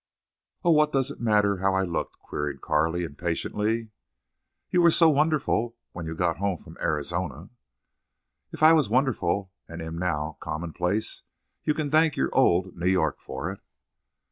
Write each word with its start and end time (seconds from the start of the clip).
"Oh, 0.63 0.71
what 0.71 0.91
does 0.91 1.11
it 1.11 1.21
matter 1.21 1.57
how 1.57 1.75
I 1.75 1.83
look?" 1.83 2.17
queried 2.23 2.59
Carley, 2.59 3.03
impatiently. 3.03 3.91
"You 4.71 4.81
were 4.81 4.89
so 4.89 5.09
wonderful 5.11 5.75
when 5.91 6.07
you 6.07 6.15
got 6.15 6.37
home 6.37 6.57
from 6.57 6.75
Arizona." 6.81 7.51
"If 8.51 8.63
I 8.63 8.73
was 8.73 8.89
wonderful 8.89 9.51
and 9.67 9.79
am 9.79 9.99
now 9.99 10.37
commonplace 10.39 11.21
you 11.65 11.75
can 11.75 11.91
thank 11.91 12.15
your 12.15 12.31
old 12.33 12.75
New 12.75 12.87
York 12.89 13.19
for 13.21 13.51
it." 13.51 13.59